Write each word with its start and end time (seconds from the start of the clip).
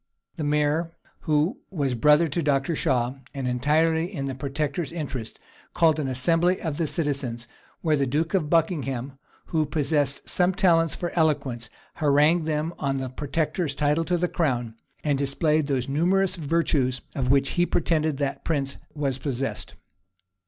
The 0.37 0.43
mayor, 0.43 0.95
who 1.29 1.59
was 1.69 1.93
brother 1.93 2.27
to 2.27 2.41
Dr. 2.41 2.75
Shaw, 2.75 3.17
and 3.35 3.47
entirely 3.47 4.11
in 4.11 4.25
the 4.25 4.33
protector's 4.33 4.91
interests, 4.91 5.37
called 5.75 5.99
an 5.99 6.07
assembly 6.07 6.59
of 6.59 6.77
the 6.79 6.87
citizens; 6.87 7.47
where 7.81 7.95
the 7.95 8.07
duke 8.07 8.33
of 8.33 8.49
Buckingham, 8.49 9.19
who 9.53 9.63
possessed 9.67 10.27
some 10.27 10.55
talents 10.55 10.95
for 10.95 11.11
eloquence, 11.11 11.69
harangued 11.97 12.47
them 12.47 12.73
on 12.79 12.95
the 12.95 13.09
protector's 13.09 13.75
title 13.75 14.03
to 14.05 14.17
the 14.17 14.27
crown, 14.27 14.73
and 15.03 15.19
displayed 15.19 15.67
those 15.67 15.87
numerous 15.87 16.35
virtues 16.35 17.01
of 17.13 17.29
which 17.29 17.49
he 17.49 17.67
pretended 17.67 18.17
that 18.17 18.43
prince 18.43 18.77
was 18.95 19.19
possessed. 19.19 19.75